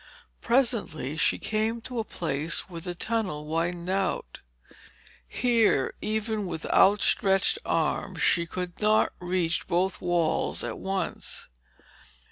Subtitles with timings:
[0.41, 4.39] Presently, she came to a place where the tunnel widened out.
[5.27, 11.49] Here, even with outstretched arms, she could not reach both walls at once.